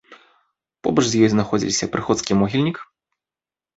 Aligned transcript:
Побач 0.87 1.03
з 1.09 1.13
ёй 1.27 1.31
знаходзіліся 1.35 1.91
прыходскі 1.97 2.31
могільнік. 2.43 2.77